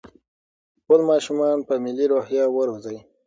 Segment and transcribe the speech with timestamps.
[0.79, 2.97] خپل ماشومان په ملي روحيه وروزئ.